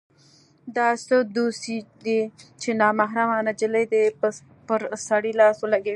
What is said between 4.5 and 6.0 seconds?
پر سړي لاس ولګوي.